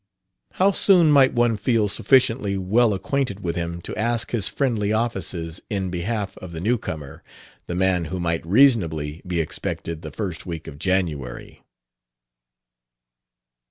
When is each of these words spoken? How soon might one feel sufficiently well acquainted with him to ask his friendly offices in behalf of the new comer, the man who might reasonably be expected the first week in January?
How 0.53 0.71
soon 0.71 1.11
might 1.11 1.33
one 1.33 1.55
feel 1.55 1.87
sufficiently 1.87 2.57
well 2.57 2.95
acquainted 2.95 3.41
with 3.41 3.55
him 3.55 3.81
to 3.83 3.95
ask 3.95 4.31
his 4.31 4.47
friendly 4.47 4.91
offices 4.91 5.61
in 5.69 5.91
behalf 5.91 6.35
of 6.39 6.53
the 6.53 6.59
new 6.59 6.79
comer, 6.79 7.21
the 7.67 7.75
man 7.75 8.05
who 8.05 8.19
might 8.19 8.43
reasonably 8.43 9.21
be 9.27 9.39
expected 9.39 10.01
the 10.01 10.09
first 10.09 10.43
week 10.43 10.67
in 10.67 10.79
January? 10.79 11.61